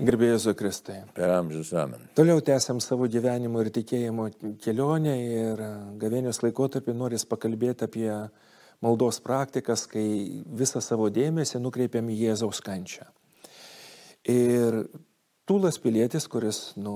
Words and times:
Gerbėjus 0.00 0.46
Kristai. 0.56 1.02
Per 1.16 1.32
amžius 1.34 1.72
amen. 1.76 2.06
Toliau 2.16 2.40
tęsiam 2.44 2.80
savo 2.80 3.08
gyvenimo 3.10 3.60
ir 3.64 3.70
tikėjimo 3.74 4.28
kelionę 4.64 5.16
ir 5.20 5.60
gavėnios 6.00 6.40
laikotarpį 6.44 6.94
noris 6.96 7.26
pakalbėti 7.28 7.86
apie 7.88 8.08
maldos 8.80 9.20
praktikas, 9.20 9.84
kai 9.90 10.06
visą 10.62 10.80
savo 10.84 11.10
dėmesį 11.12 11.60
nukreipiam 11.60 12.08
į 12.08 12.18
Jėzaus 12.24 12.62
kančią. 12.64 13.06
Ir 14.28 14.82
Tūlas 15.50 15.80
pilietis, 15.82 16.28
kuris 16.30 16.58
nu, 16.78 16.92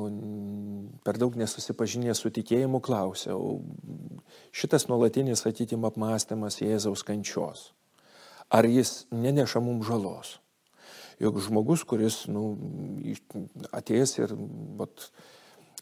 per 1.02 1.16
daug 1.18 1.34
nesusipažinęs 1.34 2.21
su 2.23 2.30
tikėjimu, 2.30 2.79
klausė, 2.84 3.34
šitas 4.55 4.86
nuolatinis 4.86 5.43
atitim 5.50 5.82
apmąstymas 5.89 6.61
Jėzaus 6.62 7.02
kančios, 7.02 7.64
ar 8.55 8.68
jis 8.71 9.09
neneša 9.11 9.59
mums 9.64 9.89
žalos? 9.89 10.36
Juk 11.22 11.40
žmogus, 11.44 11.84
kuris 11.86 12.24
nu, 12.30 12.54
atėjęs 13.74 14.14
ir 14.18 14.34
vat, 14.80 15.08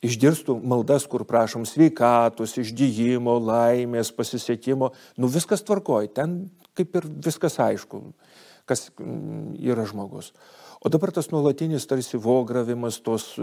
išgirstų 0.03 0.59
maldas, 0.67 1.07
kur 1.09 1.25
prašom 1.29 1.65
sveikatos, 1.69 2.57
išgyjimo, 2.61 3.37
laimės, 3.39 4.13
pasisekimo, 4.17 4.91
nu 5.17 5.31
viskas 5.31 5.63
tvarkoja, 5.65 6.11
ten 6.21 6.37
kaip 6.77 6.99
ir 6.99 7.07
viskas 7.29 7.59
aišku, 7.63 8.03
kas 8.69 8.91
yra 8.99 9.87
žmogus. 9.89 10.33
O 10.83 10.91
dabar 10.91 11.13
tas 11.15 11.29
nuolatinis 11.31 11.85
tarsi 11.87 12.19
vogravimas, 12.19 12.99
tos 13.07 13.37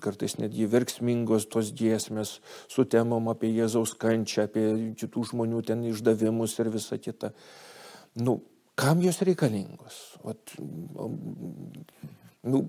kartais 0.00 0.38
netgi 0.40 0.64
verksmingos 0.72 1.44
tos 1.52 1.68
giesmės 1.76 2.38
su 2.64 2.86
temom 2.88 3.28
apie 3.28 3.50
Jėzaus 3.52 3.92
kančią, 4.00 4.46
apie 4.48 4.64
kitų 4.96 5.26
žmonių 5.34 5.60
ten 5.68 5.84
išdavimus 5.90 6.56
ir 6.56 6.70
visa 6.72 6.96
kita. 6.96 7.34
Nu, 8.16 8.38
kam 8.78 9.02
jos 9.02 9.20
reikalingos? 9.26 9.98
Vat, 10.24 10.54
nu, 12.42 12.62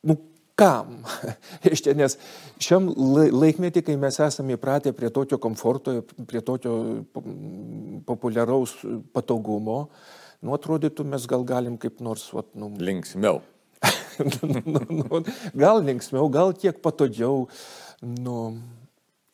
nu, 0.00 0.16
kam? 0.58 1.02
Reiškia, 1.66 1.94
nes 1.98 2.16
šiam 2.62 2.88
laikmetį, 3.32 3.84
kai 3.86 3.96
mes 4.00 4.18
esame 4.24 4.56
įpratę 4.56 4.94
prie 4.96 5.12
tokio 5.14 5.38
komforto, 5.42 6.00
prie 6.28 6.42
tokio 6.44 6.74
populiaraus 8.08 8.76
patogumo, 9.14 9.86
nu, 10.42 10.54
atrodytų, 10.56 11.06
mes 11.12 11.28
gal 11.30 11.46
galim 11.48 11.78
kaip 11.80 12.02
nors, 12.04 12.28
vat, 12.34 12.48
nu, 12.58 12.72
linksmiau. 12.90 13.42
nu, 14.22 14.82
nu, 15.02 15.24
gal 15.58 15.82
linksmiau, 15.84 16.28
gal 16.32 16.52
kiek 16.56 16.78
patogiau. 16.84 17.46
Nu, 18.02 18.36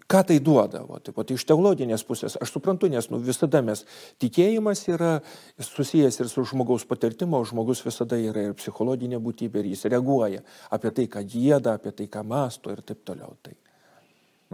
ką 0.09 0.23
tai 0.31 0.39
duoda? 0.41 0.83
O, 0.89 0.99
taip, 1.05 1.17
pat 1.19 1.31
iš 1.35 1.45
teologinės 1.49 2.05
pusės 2.09 2.39
aš 2.41 2.53
suprantu, 2.55 2.89
nes 2.91 3.11
nu, 3.13 3.21
visada 3.23 3.61
mes 3.65 3.85
tikėjimas 4.23 4.85
yra 4.89 5.13
susijęs 5.61 6.21
ir 6.23 6.31
su 6.33 6.45
žmogaus 6.49 6.87
patirtimo, 6.89 7.41
žmogus 7.49 7.85
visada 7.87 8.19
yra 8.21 8.49
ir 8.49 8.57
psichologinė 8.59 9.21
būtybė, 9.23 9.63
ir 9.63 9.73
jis 9.75 9.87
reaguoja 9.93 10.45
apie 10.75 10.95
tai, 10.97 11.09
ką 11.13 11.25
gėda, 11.29 11.77
apie 11.79 11.93
tai, 11.93 12.09
ką 12.11 12.25
masto 12.27 12.73
ir 12.73 12.83
taip 12.87 13.05
toliau. 13.07 13.37
Tai. 13.45 13.55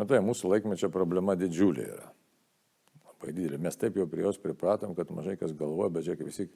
Matai, 0.01 0.19
mūsų 0.27 0.51
laikmečio 0.51 0.91
problema 0.91 1.37
didžiulė 1.39 1.87
yra. 1.87 2.09
Labai 3.07 3.35
didelė. 3.37 3.61
Mes 3.63 3.79
taip 3.79 3.95
jau 4.01 4.09
prie 4.11 4.27
jos 4.27 4.41
pripratom, 4.43 4.97
kad 4.99 5.13
mažai 5.15 5.39
kas 5.39 5.55
galvoja, 5.55 5.93
bet 5.95 6.09
žiūrėk, 6.09 6.27
visi 6.27 6.49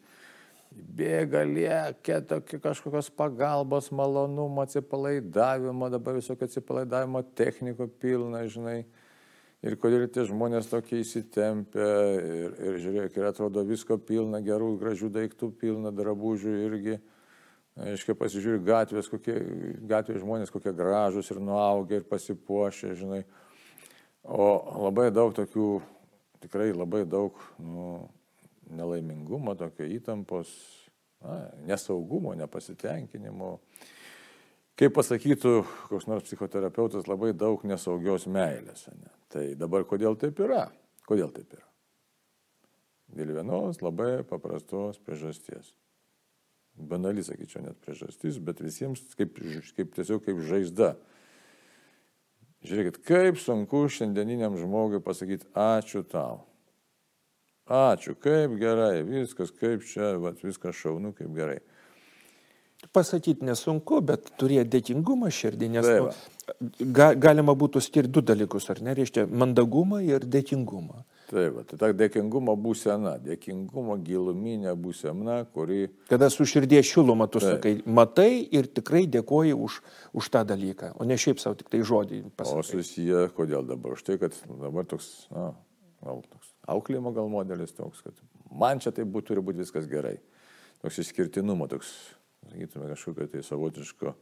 bėga, 0.72 1.42
lėkia, 1.48 2.20
tokia 2.27 2.61
kažkokios 2.62 3.11
pagalbos, 3.16 3.91
malonumo, 3.94 4.62
atsipalaidavimo, 4.64 5.91
dabar 5.92 6.19
visokio 6.19 6.48
atsipalaidavimo 6.48 7.22
techniko 7.38 7.88
pilna, 7.88 8.44
žinai. 8.50 8.83
Ir 9.66 9.75
kodėl 9.80 10.05
tie 10.14 10.22
žmonės 10.28 10.69
tokie 10.70 11.00
įsitempia 11.02 11.86
ir, 12.14 12.52
ir 12.62 12.77
žiūrėk, 12.78 13.16
ir 13.19 13.27
atrodo 13.27 13.64
visko 13.66 13.97
pilna, 13.98 14.38
gerų, 14.44 14.77
gražių 14.78 15.10
daiktų 15.16 15.50
pilna, 15.58 15.91
drabužių 15.94 16.55
irgi. 16.69 16.98
Aiškiai 17.78 18.16
pasižiūri 18.19 18.58
gatvės, 18.66 19.06
kokie, 19.10 19.34
gatvės 19.86 20.22
žmonės 20.22 20.50
kokie 20.50 20.72
gražus 20.75 21.30
ir 21.30 21.38
nuaugę 21.42 22.00
ir 22.00 22.06
pasipuošę, 22.10 22.94
žinai. 22.98 23.20
O 24.22 24.47
labai 24.86 25.08
daug 25.14 25.30
tokių, 25.34 25.69
tikrai 26.42 26.72
labai 26.75 27.05
daug 27.06 27.38
nu, 27.62 28.09
nelaimingumo, 28.70 29.54
tokio 29.58 29.86
įtampos, 29.98 30.50
na, 31.24 31.40
nesaugumo, 31.68 32.34
nepasitenkinimo. 32.38 33.56
Kaip 34.78 34.94
pasakytų 34.94 35.54
koks 35.88 36.06
nors 36.06 36.26
psichoterapeutas, 36.28 37.08
labai 37.10 37.32
daug 37.34 37.64
nesaugios 37.66 38.28
meilės. 38.30 38.86
Ne? 38.94 39.10
Tai 39.32 39.48
dabar 39.58 39.86
kodėl 39.88 40.14
taip 40.20 40.38
yra? 40.44 40.68
Kodėl 41.08 41.32
taip 41.34 41.56
yra? 41.56 41.66
Dėl 43.18 43.32
vienos 43.38 43.80
labai 43.82 44.22
paprastos 44.28 45.00
priežasties. 45.02 45.72
Banali, 46.78 47.24
sakyčiau, 47.26 47.64
net 47.64 47.78
priežastis, 47.82 48.38
bet 48.38 48.60
visiems 48.62 49.02
kaip, 49.18 49.40
kaip 49.74 49.94
tiesiog 49.96 50.22
kaip 50.28 50.42
žaizda. 50.46 50.92
Žiūrėkit, 52.68 53.00
kaip 53.06 53.38
sunku 53.42 53.84
šiandieniniam 53.90 54.54
žmogui 54.58 55.00
pasakyti 55.02 55.48
ačiū 55.58 56.04
tau. 56.06 56.44
Ačiū, 57.68 58.14
kaip 58.16 58.54
gerai, 58.56 59.02
viskas, 59.04 59.50
kaip 59.52 59.84
čia, 59.84 60.14
vat, 60.22 60.40
viskas 60.40 60.76
šaunu, 60.78 61.12
kaip 61.16 61.34
gerai. 61.36 61.58
Pasakyti 62.94 63.44
nesunku, 63.44 63.98
bet 64.06 64.30
turėti 64.40 64.70
dėkingumą 64.76 65.28
širdį, 65.34 65.68
nes 65.74 65.88
nu, 65.90 66.08
ga, 66.94 67.10
galima 67.18 67.52
būtų 67.58 67.82
skirti 67.84 68.14
du 68.14 68.22
dalykus, 68.24 68.70
ar 68.72 68.80
ne, 68.86 68.94
reiškia, 68.96 69.26
mandagumą 69.28 70.00
ir 70.06 70.24
dėkingumą. 70.24 71.02
Taip, 71.28 71.58
tai 71.68 71.76
ta 71.76 71.90
dėkingumo 71.92 72.54
būsena, 72.56 73.18
dėkingumo 73.20 73.98
giluminė 74.00 74.72
būsena, 74.80 75.42
kuri... 75.52 75.90
Kada 76.08 76.30
su 76.32 76.46
širdies 76.48 76.88
šiluma 76.88 77.26
tu 77.28 77.42
Taip. 77.42 77.58
sakai, 77.58 77.74
matai 77.84 78.30
ir 78.48 78.70
tikrai 78.72 79.04
dėkoji 79.12 79.52
už, 79.52 79.80
už 80.16 80.30
tą 80.32 80.46
dalyką, 80.48 80.94
o 80.96 81.04
ne 81.04 81.18
šiaip 81.20 81.42
savo 81.42 81.58
tik 81.60 81.68
tai 81.74 81.82
žodį 81.84 82.22
pasakyti. 82.30 82.62
O 82.62 82.68
susiję, 82.70 83.26
kodėl 83.36 83.68
dabar? 83.68 83.98
Štai, 84.00 84.16
kad 84.22 84.38
dabar 84.48 84.88
toks, 84.88 85.10
na, 85.34 85.50
gal 86.00 86.24
toks 86.30 86.47
auklėjimo 86.68 87.12
gal 87.16 87.30
modelis 87.32 87.74
toks, 87.76 88.04
kad 88.04 88.18
man 88.50 88.82
čia 88.82 88.92
tai 88.94 89.06
būtų, 89.08 89.32
turi 89.32 89.44
būti 89.44 89.64
viskas 89.64 89.88
gerai. 89.90 90.18
Toks 90.82 91.00
išskirtinumo, 91.02 91.66
toks, 91.70 91.90
sakytume, 92.46 92.90
kažkokio 92.92 93.26
tai 93.32 93.42
savotiško 93.46 94.14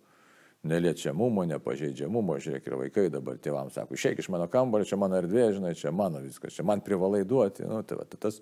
neliečiamumo, 0.67 1.45
nepažeidžiamumo. 1.51 2.39
Žiūrėk, 2.43 2.67
ir 2.67 2.79
vaikai 2.81 3.07
dabar 3.13 3.39
tėvams 3.43 3.77
sako, 3.77 3.97
išeik 3.99 4.23
iš 4.23 4.31
mano 4.33 4.49
kambario, 4.51 4.89
čia 4.89 4.99
mano 5.01 5.19
erdvė, 5.21 5.51
žinai, 5.57 5.75
čia 5.79 5.93
mano 5.95 6.23
viskas, 6.25 6.57
čia 6.57 6.67
man 6.67 6.83
privalai 6.85 7.23
duoti. 7.29 7.67
Nu, 7.69 7.83
tai, 7.87 8.01
va, 8.01 8.07
tai 8.09 8.21
tas, 8.23 8.41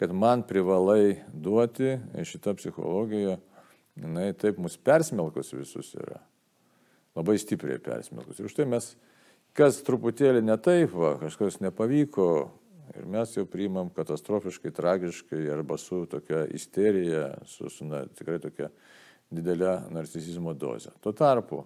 kad 0.00 0.14
man 0.14 0.44
privalai 0.48 1.18
duoti, 1.32 1.96
šita 2.30 2.54
psichologija, 2.58 3.38
jinai 3.98 4.30
taip 4.38 4.60
mus 4.62 4.78
persmelkus 4.78 5.52
visus 5.56 5.92
yra. 5.98 6.22
Labai 7.18 7.38
stipriai 7.40 7.80
persmelkus. 7.82 8.38
Ir 8.38 8.48
už 8.48 8.54
tai 8.54 8.68
mes, 8.70 8.92
kas 9.58 9.82
truputėlį 9.86 10.44
ne 10.46 10.56
taip, 10.62 10.94
va, 10.94 11.16
kažkas 11.24 11.58
nepavyko, 11.64 12.28
Ir 12.96 13.08
mes 13.10 13.34
jau 13.36 13.44
priimam 13.48 13.90
katastrofiškai, 13.94 14.72
tragiškai 14.74 15.42
arba 15.52 15.76
su 15.80 16.04
tokia 16.10 16.44
isterija, 16.54 17.32
su, 17.46 17.68
su 17.72 17.86
na, 17.88 18.04
tikrai 18.18 18.38
tokia 18.42 18.70
didelė 19.34 19.74
narcisizmo 19.92 20.54
dozė. 20.56 20.94
Tuo 21.04 21.12
tarpu, 21.16 21.64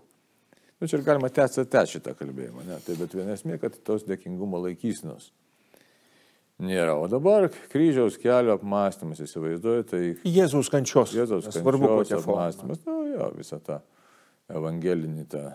nu 0.81 0.89
čia 0.91 0.99
ir 0.99 1.07
galima 1.07 1.31
tęsti 1.31 1.67
tęsti 1.71 1.99
šitą 1.99 2.17
kalbėjimą, 2.19 2.67
ne? 2.67 2.81
tai 2.87 2.99
bet 2.99 3.15
viena 3.15 3.37
esmė, 3.37 3.61
kad 3.63 3.79
tos 3.87 4.07
dėkingumo 4.09 4.61
laikysnos 4.67 5.31
nėra. 6.63 6.97
O 6.99 7.09
dabar 7.11 7.49
kryžiaus 7.73 8.19
kelio 8.23 8.57
apmąstymas, 8.57 9.23
įsivaizduoju, 9.25 9.87
tai... 9.89 10.03
Jėzaus 10.29 10.71
kančios. 10.73 11.15
Jėzaus 11.17 11.49
kančios 11.49 11.63
svarbu, 11.63 11.93
apmąstymas, 12.03 12.83
na 12.87 12.97
nu, 12.97 13.07
jo, 13.15 13.29
visą 13.39 13.59
tą 13.63 13.81
evangelinį 14.53 15.27
tą 15.33 15.47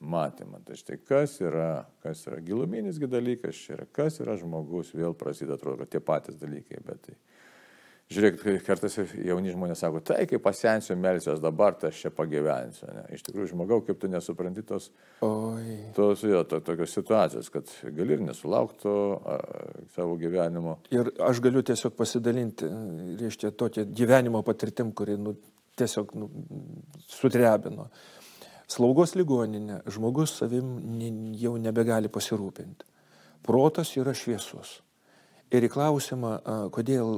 matymą. 0.00 0.60
Tai 0.64 0.76
štai 0.78 0.98
kas 1.02 1.38
yra, 1.42 1.84
kas 2.04 2.26
yra 2.28 2.40
giluminis 2.44 2.98
dalykas, 2.98 3.58
čia 3.66 3.78
yra, 3.78 3.86
kas 3.92 4.20
yra 4.24 4.36
žmogus, 4.40 4.94
vėl 4.96 5.16
prasideda, 5.18 5.58
atrodo, 5.58 5.86
tie 5.86 6.00
patys 6.00 6.40
dalykai, 6.40 6.82
bet 6.84 7.08
tai 7.08 7.18
Žiūrėk, 8.12 8.42
kartais 8.66 8.98
jauni 9.24 9.52
žmonės 9.54 9.80
sako, 9.80 10.02
tai 10.04 10.26
kai 10.28 10.36
pasensiu 10.42 10.92
melsiuos 11.00 11.38
dabar, 11.40 11.72
tai 11.80 11.88
aš 11.88 12.02
čia 12.02 12.10
pagyvensiu. 12.12 12.90
Ne? 12.92 13.04
Iš 13.16 13.22
tikrųjų, 13.24 13.46
žmogau, 13.54 13.78
kaip 13.86 13.96
tu 14.02 14.10
nesupranti 14.12 14.60
tos, 14.68 14.90
Oi. 15.24 15.78
tos 15.96 16.20
jo, 16.28 16.42
to, 16.50 16.60
tokios 16.66 16.92
situacijos, 16.92 17.48
kad 17.54 17.72
gali 17.96 18.18
ir 18.18 18.24
nesulaukti 18.26 18.92
savo 19.96 20.18
gyvenimo. 20.20 20.76
Ir 20.92 21.14
aš 21.24 21.40
galiu 21.46 21.64
tiesiog 21.64 21.96
pasidalinti, 21.96 22.68
reiškia, 23.22 23.54
tokia 23.56 23.86
gyvenimo 23.88 24.44
patirtim, 24.44 24.92
kuri 24.92 25.16
nu, 25.16 25.32
tiesiog 25.80 26.12
nu, 26.20 26.28
sudrebino. 27.08 27.88
Uh, 27.88 28.24
Slaugos 28.74 29.14
ligoninė, 29.14 29.82
žmogus 29.92 30.32
savim 30.40 30.72
jau 31.38 31.54
nebegali 31.60 32.10
pasirūpinti. 32.10 32.88
Protas 33.44 33.92
yra 34.00 34.14
šviesus. 34.16 34.80
Ir 35.54 35.66
į 35.66 35.70
klausimą, 35.70 36.32
kodėl, 36.74 37.10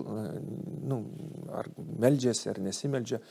nu, 0.91 0.99
ar 1.55 1.70
meldžiasi, 1.76 2.50
ar 2.53 2.58
nesimeldžia, 2.61 3.23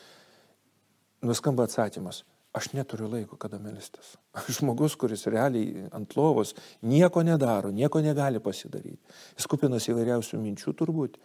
nuskamba 1.25 1.67
atsakymas. 1.67 2.23
Aš 2.55 2.69
neturiu 2.71 3.09
laiko, 3.11 3.35
kada 3.35 3.59
melstis. 3.59 4.13
Žmogus, 4.57 4.95
kuris 4.95 5.25
realiai 5.27 5.89
ant 5.93 6.15
lovos 6.15 6.53
nieko 6.87 7.23
nedaro, 7.27 7.73
nieko 7.75 7.99
negali 8.01 8.39
pasidaryti. 8.39 9.01
Jis 9.35 9.49
kupinas 9.51 9.89
įvairiausių 9.91 10.39
minčių 10.39 10.73
turbūt. 10.79 11.19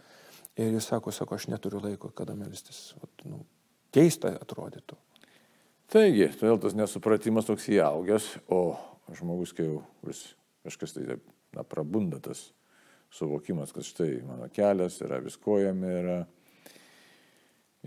Ir 0.59 0.75
jis 0.75 0.91
sako, 0.91 1.15
sako, 1.15 1.39
aš 1.39 1.47
neturiu 1.53 1.79
laiko, 1.85 2.11
kada 2.19 2.35
melstis. 2.35 2.89
Vat, 2.99 3.23
nu, 3.31 3.45
keista 3.95 4.35
atrodytų. 4.43 4.99
Taigi, 5.91 6.29
todėl 6.39 6.61
tas 6.63 6.77
nesupratimas 6.79 7.49
toks 7.49 7.65
įaugęs, 7.73 8.27
o 8.47 8.77
žmogus, 9.19 9.51
kai 9.57 9.67
jau 9.67 9.81
vis 10.07 10.21
kažkas 10.63 10.95
tai 10.95 11.17
na, 11.57 11.65
prabunda 11.67 12.21
tas 12.23 12.51
suvokimas, 13.11 13.73
kad 13.75 13.87
štai 13.87 14.21
mano 14.23 14.47
kelias 14.55 15.01
yra 15.03 15.19
viskojami, 15.25 15.91
yra. 16.03 16.21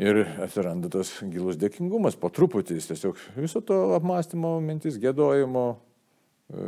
Ir 0.03 0.23
atsiranda 0.41 0.89
tas 0.89 1.11
gilus 1.29 1.55
dėkingumas, 1.61 2.15
po 2.17 2.31
truputį 2.33 2.79
jis 2.79 2.89
tiesiog 2.89 3.19
viso 3.37 3.61
to 3.61 3.75
apmąstymo 3.93 4.55
mintis, 4.65 4.97
gėdojimo 4.97 5.67
e, 5.69 6.63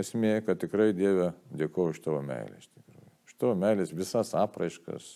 esmė, 0.00 0.38
kad 0.46 0.62
tikrai 0.62 0.94
Dieve 0.96 1.34
dėkoju 1.52 1.92
už 1.92 2.00
tavo 2.06 2.22
meilę. 2.24 2.56
Už 3.28 3.36
tavo 3.36 3.52
meilės 3.60 3.92
visas 3.92 4.32
apraiškas. 4.40 5.10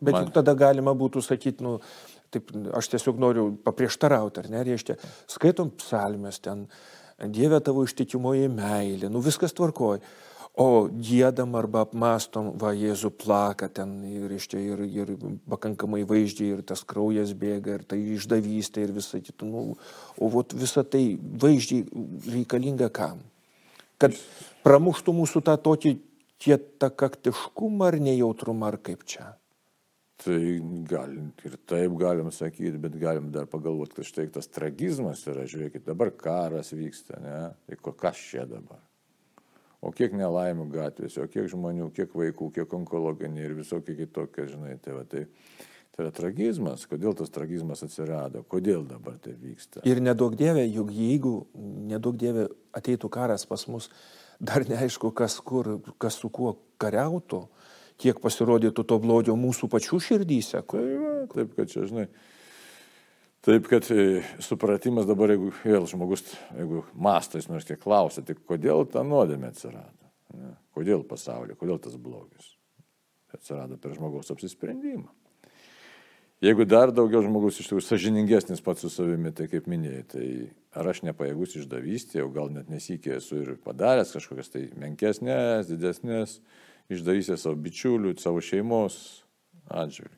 Bet 0.00 0.16
Man... 0.16 0.24
juk 0.24 0.32
tada 0.40 0.56
galima 0.56 0.96
būtų 0.96 1.20
sakyti, 1.26 1.60
nu, 1.66 1.76
taip, 2.34 2.50
aš 2.76 2.92
tiesiog 2.94 3.20
noriu 3.20 3.50
paprieštarauti, 3.64 4.42
ar 4.42 4.50
ne, 4.52 4.64
reiškia, 4.66 4.98
skaitom 5.30 5.74
psalmės 5.80 6.42
ten, 6.44 6.66
Dieve 7.20 7.58
tavo 7.60 7.82
ištikimoji 7.84 8.46
meilė, 8.48 9.10
nu 9.12 9.20
viskas 9.20 9.52
tvarkoja. 9.52 10.00
O 10.60 10.88
gėdam 10.90 11.52
arba 11.54 11.84
apmastom, 11.84 12.50
va, 12.58 12.72
Jėzų 12.74 13.12
plaka 13.22 13.68
ten 13.70 13.92
ir, 14.08 14.32
ir, 14.34 14.80
ir 14.88 15.12
pakankamai 15.48 16.02
vaizdžiai, 16.08 16.56
ir 16.56 16.62
tas 16.66 16.82
kraujas 16.82 17.30
bėga, 17.38 17.76
ir 17.78 17.84
tai 17.86 18.00
išdavystė, 18.16 18.82
ir 18.84 18.94
visa 18.96 19.20
kita. 19.22 19.46
Nu, 19.46 19.76
o 20.18 20.30
vat, 20.32 20.56
visa 20.58 20.82
tai 20.82 21.04
vaizdžiai 21.20 21.86
reikalinga 22.34 22.90
kam? 22.92 23.22
Kad 24.00 24.18
pramuštų 24.66 25.14
mūsų 25.20 25.44
tą 25.46 25.54
tokį 25.60 25.94
kietą 26.40 26.90
kaktiškumą 26.98 27.92
ar 27.92 28.00
nejautrumą, 28.02 28.72
ar 28.72 28.80
kaip 28.82 29.06
čia? 29.06 29.30
Tai 30.20 30.36
galim 30.84 31.30
ir 31.48 31.56
taip 31.70 31.94
galim 31.96 32.28
sakyti, 32.34 32.76
bet 32.82 32.98
galim 33.00 33.30
dar 33.32 33.46
pagalvoti, 33.48 33.96
kad 33.96 34.08
štai 34.08 34.26
tas 34.34 34.50
tragizmas 34.52 35.22
yra, 35.30 35.46
žiūrėkit, 35.48 35.86
dabar 35.86 36.12
karas 36.12 36.74
vyksta, 36.76 37.16
ne? 37.24 37.38
Tai 37.64 37.94
kas 37.96 38.20
čia 38.20 38.44
dabar? 38.48 38.82
O 39.80 39.94
kiek 39.96 40.12
nelaimių 40.12 40.66
gatvėse, 40.74 41.22
o 41.24 41.28
kiek 41.30 41.48
žmonių, 41.48 41.88
kiek 41.96 42.12
vaikų, 42.12 42.50
kiek 42.58 42.72
onkologiniai 42.82 43.46
ir 43.48 43.56
visokie 43.62 43.96
kitokie, 43.96 44.44
žinai, 44.50 44.74
tai, 44.84 44.98
va, 44.98 45.06
tai, 45.08 45.22
tai 45.94 46.04
yra 46.04 46.12
tragizmas. 46.12 46.84
Kodėl 46.90 47.16
tas 47.16 47.32
tragizmas 47.32 47.80
atsirado, 47.86 48.44
kodėl 48.44 48.84
dabar 48.90 49.16
tai 49.24 49.32
vyksta? 49.40 49.80
Ir 49.88 50.02
nedaug 50.04 50.36
dievė, 50.36 50.66
juk 50.68 50.92
jeigu 50.92 51.34
nedaug 51.88 52.20
dievė 52.20 52.50
ateitų 52.76 53.08
karas 53.16 53.48
pas 53.48 53.64
mus, 53.72 53.88
dar 54.36 54.68
neaišku, 54.68 55.14
kas 55.16 55.38
kur, 55.40 55.78
kas 55.96 56.20
su 56.20 56.28
kuo 56.28 56.58
kariautų 56.80 57.46
kiek 58.00 58.20
pasirodytų 58.22 58.84
to 58.88 58.98
blogio 59.02 59.36
mūsų 59.38 59.68
pačių 59.72 60.00
širdyse. 60.06 60.62
Tai 60.70 60.82
va, 61.02 61.14
taip, 61.34 61.54
kad 61.58 61.70
čia, 61.72 61.84
žinai, 61.90 62.06
taip, 63.46 63.68
kad 63.70 63.86
e, 63.92 64.22
supratimas 64.44 65.08
dabar, 65.08 65.34
jeigu 65.34 65.52
vėl 65.62 65.88
žmogus, 65.90 66.24
jeigu 66.56 66.84
mastais 66.94 67.48
nors 67.50 67.68
kiek 67.68 67.80
klausia, 67.82 68.24
tai 68.26 68.38
kodėl 68.38 68.86
ta 68.90 69.04
nuodėmė 69.06 69.52
atsirado? 69.52 70.10
Ne? 70.36 70.54
Kodėl 70.76 71.04
pasaulyje, 71.06 71.58
kodėl 71.60 71.80
tas 71.82 71.96
blogis? 72.00 72.54
Atsirado 73.34 73.78
per 73.78 73.94
žmogaus 73.94 74.32
apsisprendimą. 74.32 75.10
Jeigu 76.40 76.64
dar 76.64 76.88
daugiau 76.88 77.20
žmogus 77.20 77.58
iš 77.60 77.66
tikrųjų 77.68 77.84
sažiningesnis 77.84 78.62
pats 78.64 78.80
su 78.80 78.88
savimi, 78.88 79.28
tai 79.36 79.44
kaip 79.52 79.66
minėjai, 79.68 80.04
tai 80.08 80.28
ar 80.72 80.88
aš 80.88 81.02
nepajėgus 81.04 81.58
išdavystė, 81.60 82.22
o 82.24 82.30
gal 82.32 82.48
net 82.54 82.70
nesikė 82.72 83.18
esu 83.18 83.42
ir 83.42 83.50
padaręs 83.60 84.14
kažkokias 84.16 84.48
tai 84.48 84.62
menkesnės, 84.80 85.68
didesnės, 85.68 86.38
išdavysė 86.90 87.38
savo 87.38 87.58
bičiulių, 87.60 88.14
savo 88.20 88.42
šeimos 88.44 88.96
atžvilgių. 89.70 90.16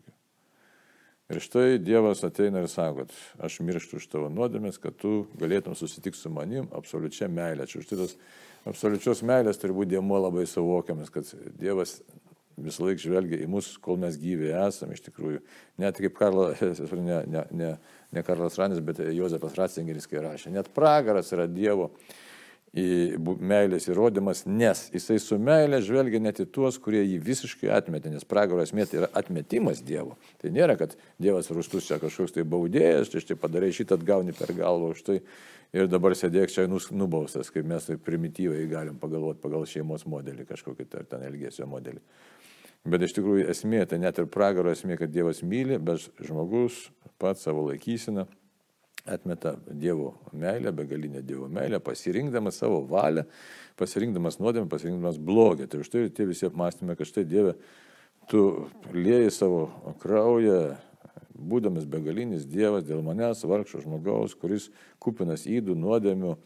Ir 1.33 1.41
štai 1.41 1.79
Dievas 1.81 2.21
ateina 2.27 2.61
ir 2.61 2.69
sako, 2.69 3.07
kad 3.07 3.47
aš 3.47 3.61
mirštu 3.65 3.97
už 3.97 4.09
tavo 4.13 4.29
nuodėmės, 4.29 4.77
kad 4.83 4.97
tu 5.01 5.23
galėtum 5.41 5.77
susitikti 5.79 6.19
su 6.19 6.33
manim 6.33 6.67
absoliučia 6.77 7.29
meilė. 7.33 7.65
Čia 7.71 7.81
už 7.81 7.89
tai 7.89 8.01
tos 8.03 8.17
absoliučios 8.69 9.23
meilės 9.25 9.61
turi 9.61 9.77
būti 9.77 9.95
dėmo 9.95 10.19
labai 10.21 10.45
suvokiamas, 10.51 11.13
kad 11.15 11.31
Dievas 11.57 12.01
visą 12.61 12.85
laiką 12.85 13.01
žvelgia 13.01 13.41
į 13.41 13.49
mus, 13.49 13.71
kol 13.81 13.97
mes 14.03 14.19
gyvi 14.21 14.51
esame 14.53 14.99
iš 14.99 15.07
tikrųjų. 15.07 15.41
Net 15.81 16.03
kaip 16.05 16.19
Karlo, 16.19 16.51
ne, 17.09 17.23
ne, 17.25 17.47
ne, 17.49 17.71
ne 18.13 18.27
Karlas 18.27 18.59
Ranis, 18.61 18.83
bet 18.85 19.01
Jozepas 19.17 19.57
Ratzingeris, 19.57 20.11
kai 20.11 20.21
rašė, 20.27 20.53
net 20.53 20.69
pragaras 20.77 21.33
yra 21.33 21.49
Dievo 21.49 21.93
meilės 22.73 23.87
įrodymas, 23.91 24.47
nes 24.49 24.87
jisai 24.95 25.19
su 25.21 25.37
meilė 25.37 25.83
žvelgia 25.85 26.21
net 26.25 26.41
į 26.41 26.47
tuos, 26.49 26.79
kurie 26.81 27.03
jį 27.05 27.19
visiškai 27.21 27.69
atmetė, 27.69 28.09
nes 28.11 28.25
pragaro 28.25 28.63
esmė 28.65 28.87
tai 28.89 29.03
yra 29.03 29.11
atmetimas 29.13 29.83
Dievo. 29.85 30.17
Tai 30.41 30.53
nėra, 30.57 30.79
kad 30.81 30.97
Dievas 31.21 31.51
rūstus 31.53 31.91
čia 31.91 32.01
kažkoks 32.01 32.33
tai 32.33 32.47
baudėjas, 32.49 33.13
čia 33.13 33.21
štai 33.21 33.37
padarai 33.37 33.73
šitą 33.77 34.01
atgauni 34.01 34.33
per 34.33 34.55
galvą 34.57 34.95
už 34.97 35.05
tai 35.05 35.21
ir 35.77 35.89
dabar 35.93 36.17
sėdėk 36.17 36.53
čia 36.53 36.65
nubaustas, 36.69 37.53
kaip 37.53 37.69
mes 37.69 37.85
tai 37.85 37.99
primityvai 38.01 38.65
galim 38.73 38.97
pagalvoti 39.01 39.45
pagal 39.45 39.69
šeimos 39.69 40.07
modelį 40.09 40.49
kažkokį 40.49 40.89
tai 40.89 41.05
ar 41.05 41.11
ten 41.13 41.29
elgesio 41.29 41.69
modelį. 41.69 42.01
Bet 42.89 43.05
iš 43.05 43.13
tikrųjų 43.15 43.51
esmė, 43.53 43.85
tai 43.87 44.01
net 44.03 44.17
ir 44.19 44.33
pragaro 44.33 44.73
esmė, 44.73 44.97
kad 44.99 45.13
Dievas 45.13 45.45
myli, 45.47 45.77
bet 45.79 46.09
žmogus 46.25 46.89
pats 47.21 47.45
savo 47.45 47.69
laikysiną 47.69 48.25
atmeta 49.07 49.57
Dievo 49.67 50.15
meilę, 50.33 50.73
begalinę 50.73 51.23
Dievo 51.23 51.49
meilę, 51.49 51.81
pasirinkdamas 51.81 52.61
savo 52.63 52.83
valią, 52.87 53.25
pasirinkdamas 53.79 54.39
nuodėmę, 54.39 54.69
pasirinkdamas 54.71 55.19
blogį. 55.19 55.67
Tai 55.71 55.83
už 55.83 55.91
tai 55.91 56.07
tie 56.15 56.27
visi 56.29 56.47
apmastymai, 56.47 56.97
kad 56.99 57.09
štai 57.09 57.25
Dieve, 57.27 57.57
tu 58.31 58.69
lieji 58.95 59.33
savo 59.35 59.95
kraują, 60.03 60.77
būdamas 61.35 61.89
begalinis 61.91 62.47
Dievas 62.47 62.87
dėl 62.87 63.03
manęs, 63.05 63.43
vargšo 63.49 63.83
žmogaus, 63.83 64.37
kuris 64.39 64.71
kupinas 65.03 65.49
įdų, 65.51 65.77
nuodėmių. 65.79 66.37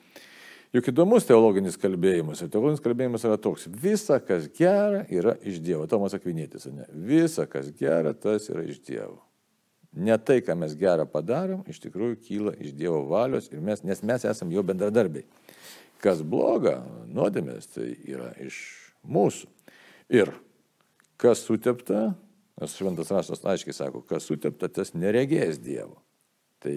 Juk 0.74 0.90
įdomus 0.90 1.24
teologinis 1.28 1.78
kalbėjimas. 1.80 2.42
Ir 2.42 2.50
teologinis 2.52 2.82
kalbėjimas 2.84 3.24
yra 3.24 3.36
toks. 3.40 3.68
Visa, 3.70 4.18
kas 4.20 4.48
gera, 4.56 5.04
yra 5.12 5.36
iš 5.46 5.60
Dievo. 5.64 5.86
Tomas 5.88 6.16
Akvinėtis, 6.16 6.66
ne? 6.72 6.88
Visa, 6.90 7.46
kas 7.48 7.70
gera, 7.78 8.12
tas 8.12 8.50
yra 8.52 8.64
iš 8.66 8.82
Dievo. 8.84 9.20
Ne 9.96 10.18
tai, 10.20 10.42
ką 10.44 10.52
mes 10.60 10.74
gerą 10.76 11.06
padarom, 11.08 11.62
iš 11.70 11.80
tikrųjų 11.86 12.18
kyla 12.26 12.52
iš 12.60 12.74
Dievo 12.76 13.00
valios, 13.08 13.48
mes, 13.48 13.80
nes 13.86 14.02
mes 14.04 14.26
esame 14.28 14.52
jo 14.52 14.64
bendradarbiai. 14.66 15.24
Kas 16.04 16.20
bloga, 16.20 16.82
nuodėmės, 17.08 17.70
tai 17.72 17.94
yra 18.04 18.28
iš 18.44 18.58
mūsų. 19.08 19.48
Ir 20.12 20.34
kas 21.16 21.46
sutepta, 21.46 22.10
nes 22.60 22.76
šventas 22.76 23.12
raštas 23.14 23.44
aiškiai 23.48 23.76
sako, 23.76 24.02
kas 24.04 24.28
sutepta, 24.28 24.68
tas 24.68 24.92
neregės 24.92 25.62
Dievo. 25.64 25.96
Tai 26.60 26.74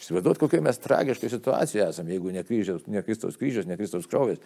įsivaizduot, 0.00 0.42
kokia 0.42 0.64
mes 0.66 0.82
tragiškai 0.82 1.30
situacijoje 1.30 1.86
esame, 1.92 2.16
jeigu 2.16 2.34
ne, 2.34 2.42
kryžiaus, 2.48 2.88
ne 2.90 3.04
Kristaus 3.06 3.38
kryžius, 3.38 3.70
ne 3.70 3.78
Kristaus 3.78 4.10
kraujas. 4.10 4.42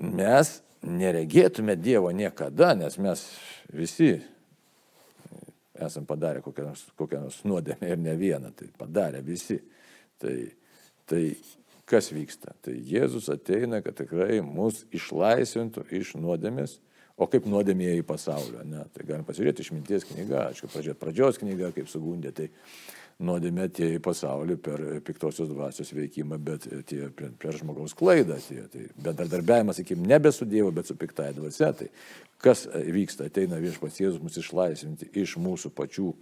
Mes 0.00 0.56
neregėtume 0.80 1.76
Dievo 1.76 2.08
niekada, 2.16 2.72
nes 2.78 2.96
mes 3.02 3.28
visi 3.74 4.14
esam 5.86 6.06
padarę 6.06 6.42
kokią 6.42 6.66
nors, 6.70 6.84
kokią 6.98 7.22
nors 7.26 7.38
nuodėmę 7.46 7.92
ir 7.92 8.00
ne 8.02 8.14
vieną, 8.18 8.52
tai 8.56 8.68
padarę 8.78 9.22
visi. 9.24 9.58
Tai, 10.18 10.34
tai 11.06 11.22
kas 11.88 12.10
vyksta? 12.14 12.54
Tai 12.64 12.74
Jėzus 12.74 13.30
ateina, 13.32 13.80
kad 13.84 13.96
tikrai 14.00 14.40
mus 14.44 14.84
išlaisvintų 14.94 15.86
iš 16.00 16.16
nuodėmės, 16.18 16.78
o 17.18 17.26
kaip 17.30 17.48
nuodėmėjai 17.50 18.04
pasaulio. 18.06 18.62
Ne? 18.68 18.84
Tai 18.94 19.06
galim 19.08 19.26
pasižiūrėti 19.26 19.64
išminties 19.64 20.06
knygą, 20.12 20.46
aišku, 20.52 20.70
pradžios 21.00 21.40
knygą, 21.42 21.72
kaip 21.76 21.90
sugundė. 21.90 22.32
Tai 22.36 22.48
nuodėmė 23.18 23.66
atėjo 23.66 23.98
į 23.98 24.02
pasaulį 24.04 24.56
per 24.62 24.84
piktosios 25.06 25.50
dvasios 25.50 25.90
veikimą, 25.94 26.38
bet 26.38 26.68
tie 26.86 27.08
per, 27.10 27.56
žmogaus 27.58 27.96
klaidą 27.98 28.38
atėjo. 28.38 28.68
Tai 28.74 28.84
bendradarbiavimas, 29.08 29.80
sakykim, 29.80 30.06
nebe 30.06 30.32
su 30.34 30.46
Dievu, 30.46 30.70
bet 30.74 30.90
su 30.90 30.94
piktai 30.98 31.32
dvasia. 31.36 31.72
Tai 31.76 31.90
kas 32.42 32.68
vyksta, 32.70 33.26
ateina 33.26 33.58
viešpats 33.62 33.98
Jėzus 33.98 34.22
mus 34.22 34.38
išlaisvinti 34.38 35.10
iš 35.18 35.34
mūsų 35.42 35.74
pačių 35.74 36.12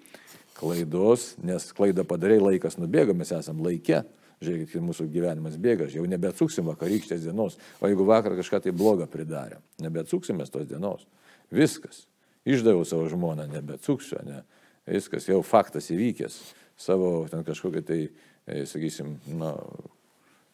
klaidos, 0.56 1.34
nes 1.44 1.68
klaidą 1.76 2.06
padarai, 2.08 2.40
laikas 2.40 2.80
nubėga, 2.80 3.12
mes 3.16 3.34
esam 3.36 3.60
laike. 3.64 4.06
Žiūrėkit, 4.44 4.82
mūsų 4.84 5.06
gyvenimas 5.08 5.54
bėga, 5.56 5.86
jau 5.88 6.04
nebeatsuksim 6.04 6.66
vakarykštės 6.68 7.24
dienos, 7.24 7.56
o 7.80 7.88
jeigu 7.88 8.04
vakar 8.04 8.34
kažką 8.36 8.60
tai 8.66 8.74
blogą 8.76 9.06
pridarė, 9.08 9.62
nebeatsuksim 9.80 10.36
mes 10.36 10.52
tos 10.52 10.66
dienos. 10.68 11.06
Viskas. 11.48 12.04
Išdaviau 12.46 12.84
savo 12.86 13.08
žmoną, 13.10 13.46
nebeatsuksiu, 13.48 14.20
ne. 14.26 14.42
Viskas, 14.86 15.24
jau 15.30 15.40
faktas 15.42 15.88
įvykęs 15.90 16.36
savo 16.76 17.26
ten 17.30 17.44
kažkokią 17.44 17.82
tai, 17.82 18.08
e, 18.46 18.66
sakysim, 18.66 19.16
na, 19.26 19.54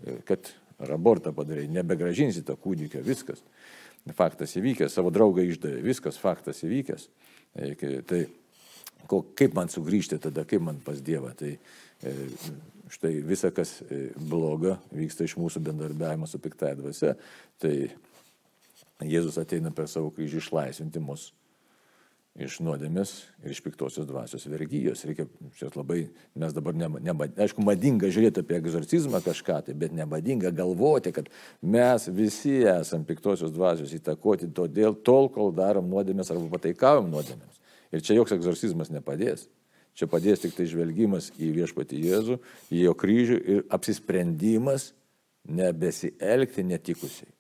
e, 0.06 0.22
kad 0.24 0.52
abortą 0.78 1.32
padarai, 1.34 1.68
nebegražinsi 1.68 2.44
to 2.46 2.56
kūdikio, 2.56 3.02
viskas. 3.02 3.42
Faktas 4.14 4.56
įvykęs, 4.58 4.94
savo 4.94 5.10
draugą 5.14 5.44
išdavė, 5.46 5.82
viskas 5.82 6.18
faktas 6.18 6.62
įvykęs. 6.66 7.08
E, 7.54 8.02
tai 8.02 8.24
kaip 9.10 9.54
man 9.54 9.68
sugrįžti 9.70 10.18
tada, 10.22 10.46
kaip 10.46 10.62
man 10.62 10.80
pas 10.82 11.00
Dievą. 11.02 11.34
Tai 11.38 11.52
štai 12.92 13.12
visa, 13.24 13.50
kas 13.54 13.78
bloga, 14.16 14.76
vyksta 14.92 15.26
iš 15.26 15.36
mūsų 15.40 15.62
bendarbiavimo 15.64 16.28
su 16.28 16.40
piktai 16.42 16.74
dvasia. 16.78 17.14
Tai 17.62 17.74
Jėzus 19.02 19.38
ateina 19.40 19.72
per 19.74 19.88
savo 19.90 20.12
kryžių 20.14 20.42
išlaisvinti 20.42 21.00
mus 21.02 21.30
iš 22.32 22.62
nuodėmės 22.64 23.10
ir 23.44 23.52
iš 23.52 23.60
piktosios 23.64 24.06
dvasios 24.08 24.46
vergyjos. 24.48 25.04
Reikia, 25.04 25.26
čia 25.58 25.68
labai, 25.76 26.06
mes 26.38 26.54
dabar, 26.56 26.76
ne, 26.76 26.88
ne, 27.04 27.14
aišku, 27.44 27.64
madinga 27.64 28.08
žiūrėti 28.12 28.40
apie 28.40 28.56
egzorcizmą 28.56 29.20
kažką, 29.24 29.58
tai, 29.66 29.76
bet 29.76 29.92
nemadinga 29.96 30.52
galvoti, 30.56 31.12
kad 31.12 31.28
mes 31.60 32.08
visi 32.08 32.62
esame 32.64 33.08
piktosios 33.08 33.52
dvasios 33.52 33.92
įtakoti 33.98 34.48
todėl, 34.56 34.96
tol, 35.04 35.28
kol 35.32 35.52
darom 35.56 35.90
nuodėmės 35.92 36.32
arba 36.32 36.48
pataikavom 36.56 37.12
nuodėmės. 37.12 37.60
Ir 37.92 38.04
čia 38.04 38.16
joks 38.16 38.32
egzorcizmas 38.38 38.88
nepadės. 38.92 39.44
Čia 39.98 40.08
padės 40.08 40.40
tik 40.44 40.56
tai 40.56 40.66
žvelgimas 40.70 41.30
į 41.36 41.52
viešpatį 41.58 42.00
Jėzų, 42.06 42.38
į 42.72 42.86
jo 42.86 42.96
kryžių 42.96 43.38
ir 43.54 43.62
apsisprendimas 43.76 44.90
nebesielgti 45.44 46.64
netikusiai 46.64 47.32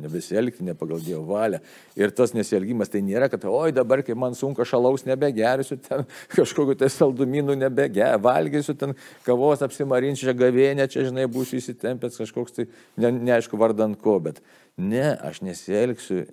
nebesielgti 0.00 0.64
ne 0.64 0.74
pagal 0.74 1.00
Dievo 1.00 1.24
valią. 1.30 1.60
Ir 1.96 2.12
tas 2.16 2.34
nesielgimas 2.36 2.90
tai 2.92 3.02
nėra, 3.04 3.28
kad, 3.32 3.44
oi 3.48 3.72
dabar, 3.74 4.02
kai 4.06 4.16
man 4.18 4.36
sunku 4.36 4.64
šalaus 4.68 5.06
nebegersiu, 5.08 5.78
ten 5.82 6.04
kažkokiu 6.36 6.76
tai 6.78 6.90
saldumynų 6.92 7.56
nebegersiu, 7.62 8.22
valgysiu, 8.26 8.76
ten 8.78 8.96
kavos 9.26 9.64
apsimarinčią 9.66 10.36
gavėnę, 10.36 10.88
čia, 10.92 11.06
žinai, 11.08 11.28
būsiu 11.32 11.60
įsitempęs 11.60 12.20
kažkoks 12.20 12.58
tai, 12.58 12.68
ne, 13.00 13.12
neaišku, 13.30 13.58
vardant 13.60 13.98
ko, 14.02 14.18
bet 14.28 14.42
ne, 14.76 15.08
aš 15.24 15.42
nesielgsiu 15.46 16.24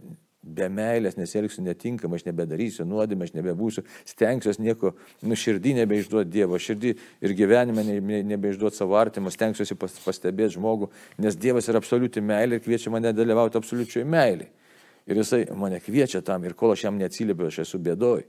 be 0.43 0.67
meilės 0.69 1.15
nesielgsiu 1.15 1.63
netinkamai, 1.63 2.19
aš 2.19 2.25
nebedarysiu 2.27 2.85
nuodėmę, 2.87 3.27
aš 3.27 3.33
nebebūsiu, 3.37 3.85
stengsiuosi 4.09 4.63
nieko, 4.63 4.91
nu 5.23 5.37
širdį 5.39 5.77
nebeišduoti 5.79 6.31
Dievo, 6.33 6.59
širdį 6.59 6.93
ir 7.23 7.35
gyvenime 7.37 7.85
ne, 7.87 8.19
nebeišduoti 8.33 8.77
savo 8.77 8.97
artimą, 8.99 9.31
stengsiuosi 9.33 9.77
pas, 9.79 9.95
pastebėti 10.03 10.57
žmogų, 10.57 10.91
nes 11.23 11.39
Dievas 11.39 11.69
yra 11.71 11.79
absoliuti 11.79 12.23
meilė 12.23 12.59
ir 12.59 12.65
kviečia 12.65 12.91
mane 12.93 13.13
dalyvauti 13.15 13.59
absoliučiai 13.59 14.03
meilį. 14.07 14.49
Ir 15.07 15.19
jisai 15.19 15.45
mane 15.59 15.79
kviečia 15.83 16.21
tam 16.23 16.43
ir 16.47 16.55
kol 16.59 16.75
aš 16.75 16.85
jam 16.85 16.99
neatsiliepiu, 16.99 17.47
aš 17.47 17.63
esu 17.65 17.79
bėdoj. 17.83 18.25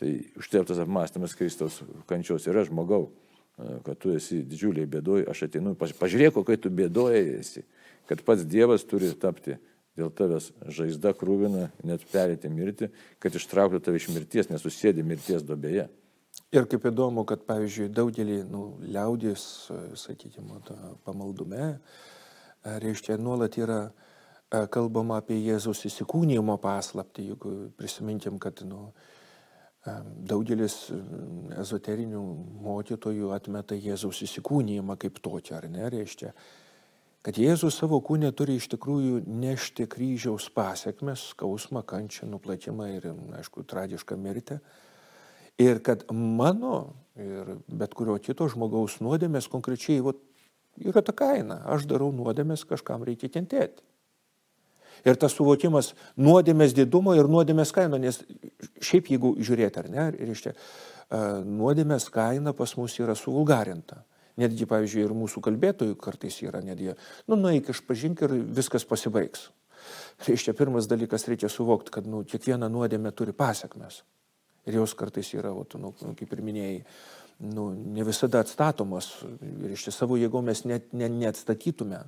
Tai 0.00 0.10
užteptas 0.36 0.80
apmąstymas 0.84 1.36
Kristaus 1.36 1.80
kančios 2.08 2.44
yra 2.50 2.66
žmogau, 2.68 3.08
kad 3.56 3.96
tu 4.00 4.12
esi 4.12 4.42
didžiuliai 4.44 4.88
bėdoj, 4.92 5.24
aš 5.32 5.46
ateinu, 5.48 5.72
pažiūrėk, 5.76 6.34
kokai 6.36 6.58
tu 6.60 6.68
bėdoje 6.68 7.22
esi, 7.38 7.64
kad 8.08 8.20
pats 8.24 8.44
Dievas 8.44 8.84
turi 8.84 9.08
tapti 9.16 9.56
dėl 9.96 10.12
tavęs 10.12 10.50
žaizda 10.76 11.12
krūvina, 11.16 11.70
net 11.86 12.04
perėti 12.12 12.50
mirti, 12.52 12.90
kad 13.22 13.34
ištrauktų 13.36 13.80
tave 13.84 14.00
iš 14.00 14.10
mirties, 14.12 14.50
nesusėdi 14.52 15.04
mirties 15.06 15.44
dobėje. 15.46 15.88
Ir 16.54 16.66
kaip 16.70 16.84
įdomu, 16.90 17.24
kad, 17.28 17.42
pavyzdžiui, 17.48 17.88
daugelį 17.96 18.42
nu, 18.50 18.66
liaudės, 18.84 19.42
sakykime, 19.98 20.60
pamaldume, 21.04 21.76
reiškia, 22.64 23.16
nuolat 23.18 23.56
yra 23.58 23.80
kalbama 24.70 25.18
apie 25.20 25.38
Jėzaus 25.40 25.82
įsikūnymo 25.88 26.58
paslapti, 26.62 27.26
jeigu 27.32 27.72
prisiminkim, 27.78 28.38
kad 28.42 28.62
nu, 28.68 28.92
daugelis 30.28 30.76
ezoterinių 31.62 32.22
mokytojų 32.66 33.32
atmeta 33.34 33.78
Jėzaus 33.78 34.22
įsikūnymą 34.26 34.96
kaip 35.02 35.18
tokį, 35.22 35.56
ar 35.58 35.68
ne, 35.70 35.90
reiškia, 35.92 36.32
kad 37.26 37.40
Jėzus 37.42 37.74
savo 37.74 37.98
kūnė 38.06 38.30
turi 38.38 38.54
iš 38.60 38.68
tikrųjų 38.76 39.24
nešti 39.26 39.88
kryžiaus 39.90 40.46
pasiekmes, 40.54 41.32
skausmą, 41.32 41.82
kančią, 41.82 42.28
nuplatimą 42.30 42.86
ir, 42.92 43.08
aišku, 43.40 43.64
tragišką 43.66 44.14
mirtį. 44.20 44.60
Ir 45.58 45.80
kad 45.82 46.04
mano 46.14 46.94
ir 47.18 47.56
bet 47.66 47.96
kurio 47.98 48.14
kito 48.22 48.46
žmogaus 48.52 49.00
nuodėmės 49.02 49.50
konkrečiai 49.50 50.04
vat, 50.06 50.20
yra 50.78 51.02
ta 51.02 51.16
kaina. 51.16 51.62
Aš 51.74 51.88
darau 51.90 52.12
nuodėmės, 52.14 52.62
kažkam 52.68 53.02
reikia 53.08 53.32
kentėti. 53.32 53.82
Ir 55.02 55.18
tas 55.18 55.34
suvokimas 55.34 55.96
nuodėmės 56.14 56.76
didumo 56.78 57.14
ir 57.18 57.26
nuodėmės 57.30 57.74
kaino, 57.74 57.98
nes 57.98 58.22
šiaip 58.78 59.10
jeigu 59.10 59.34
žiūrėti 59.42 59.82
ar 59.82 59.90
ne, 59.90 60.10
reiškia, 60.14 60.54
nuodėmės 61.46 62.06
kaina 62.14 62.54
pas 62.56 62.78
mus 62.78 62.94
yra 63.02 63.18
suvulgarinta. 63.18 64.04
Netgi, 64.36 64.66
pavyzdžiui, 64.68 65.06
ir 65.06 65.14
mūsų 65.16 65.40
kalbėtojų 65.44 65.96
kartais 66.00 66.36
yra 66.44 66.60
netgi, 66.64 66.92
nu, 67.30 67.38
nueik 67.40 67.70
išpažink 67.72 68.20
ir 68.26 68.34
viskas 68.58 68.84
pasibaigs. 68.88 69.48
Reiškia, 70.26 70.52
pirmas 70.56 70.88
dalykas 70.90 71.24
reikia 71.28 71.48
suvokti, 71.52 71.92
kad 71.94 72.08
nu, 72.08 72.20
kiekviena 72.28 72.68
nuodėmė 72.72 73.12
turi 73.16 73.32
pasiekmes. 73.36 74.02
Ir 74.66 74.80
jos 74.80 74.96
kartais 74.98 75.30
yra, 75.36 75.52
o, 75.54 75.64
nu, 75.80 75.92
kaip 76.18 76.32
ir 76.34 76.42
minėjai, 76.44 76.78
nu, 77.48 77.68
ne 77.72 78.04
visada 78.04 78.42
atstatomos. 78.42 79.12
Ir 79.40 79.76
iš 79.76 79.88
savo 79.94 80.18
jėgų 80.20 80.42
mes 80.44 80.64
net, 80.68 80.90
ne, 80.96 81.08
neatstatytume. 81.12 82.02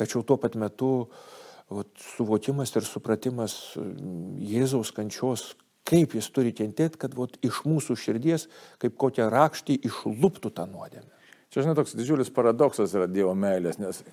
Tačiau 0.00 0.24
tuo 0.24 0.38
pat 0.40 0.56
metu 0.60 0.92
o, 1.04 1.84
suvokimas 2.14 2.72
ir 2.78 2.86
supratimas 2.88 3.56
Jėzaus 3.76 4.94
kančios, 4.96 5.50
kaip 5.84 6.14
jis 6.16 6.28
turi 6.32 6.54
kentėti, 6.56 7.00
kad 7.00 7.16
o, 7.18 7.26
iš 7.44 7.64
mūsų 7.66 7.98
širdies, 7.98 8.46
kaip 8.80 8.96
kokią 9.00 9.28
rakštį, 9.32 9.80
išluptų 9.90 10.54
tą 10.56 10.68
nuodėmę. 10.70 11.19
Čia, 11.50 11.64
žinai, 11.64 11.74
toks 11.74 11.96
didžiulis 11.98 12.28
paradoksas 12.30 12.92
yra 12.94 13.08
Dievo 13.10 13.32
meilės, 13.34 13.80
nes 13.82 14.04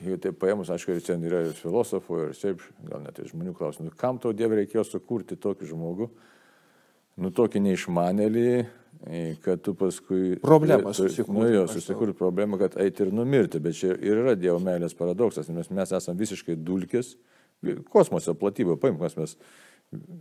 jų 0.00 0.16
taip 0.24 0.38
paėmus, 0.40 0.70
aišku, 0.72 0.94
ir 0.96 1.02
čia 1.04 1.18
yra 1.28 1.42
ir 1.44 1.58
filosofų, 1.58 2.22
ir 2.24 2.30
šiaip, 2.38 2.62
gal 2.88 3.02
net 3.04 3.18
ir 3.20 3.28
žmonių 3.28 3.52
klausimų, 3.58 3.90
nu, 3.90 3.96
kam 4.00 4.16
tau 4.22 4.32
Dievui 4.32 4.62
reikėjo 4.62 4.86
sukurti 4.88 5.36
tokį 5.36 5.68
žmogų, 5.74 6.08
nu 7.20 7.32
tokį 7.36 7.60
neišmanėlį, 7.66 8.46
kad 9.44 9.60
tu 9.66 9.76
paskui... 9.76 10.38
Problemas 10.40 10.96
susikurti. 10.96 11.36
Nu 11.36 11.52
jo, 11.52 11.66
susikurti 11.68 12.16
problemą, 12.16 12.56
kad 12.64 12.80
eiti 12.80 13.04
ir 13.04 13.12
numirti, 13.12 13.60
bet 13.60 13.76
čia 13.76 13.92
ir 13.92 14.22
yra 14.22 14.32
Dievo 14.40 14.56
meilės 14.64 14.96
paradoksas, 14.96 15.52
nes 15.52 15.68
mes 15.68 15.92
esame 16.00 16.16
visiškai 16.24 16.56
dulkis, 16.56 17.12
kosmose 17.92 18.32
platybė, 18.40 18.80
paimk, 18.80 19.04
mes 19.20 19.36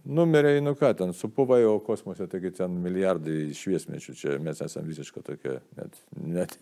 Numeriai, 0.05 0.61
nu 0.61 0.75
ką, 0.77 0.91
ten 0.93 1.13
supuvai, 1.17 1.63
o 1.65 1.79
kosmose, 1.81 2.27
taigi 2.29 2.51
ten 2.53 2.73
milijardai 2.83 3.49
šviesmečių, 3.57 4.13
čia 4.15 4.35
mes 4.43 4.59
esame 4.61 4.91
visiškai 4.91 5.23
tokia, 5.25 5.55
net, 5.79 5.97
net, 6.21 6.53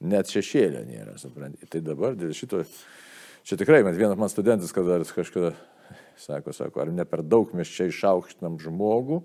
net 0.00 0.32
šešėlė 0.32 0.80
nėra, 0.88 1.18
suprantate. 1.20 1.68
Tai 1.74 1.82
dabar 1.84 2.16
dėl 2.16 2.32
šito, 2.36 2.62
čia 3.44 3.58
tikrai, 3.60 3.82
man 3.84 3.98
vienas 3.98 4.16
man 4.18 4.32
studentas, 4.32 4.72
kada 4.72 4.96
kažkada 5.04 5.52
sako, 6.16 6.54
sako, 6.56 6.86
ar 6.86 6.94
ne 6.94 7.04
per 7.04 7.20
daug 7.20 7.52
mes 7.56 7.68
čia 7.68 7.90
išaukštinam 7.92 8.56
žmogų, 8.64 9.20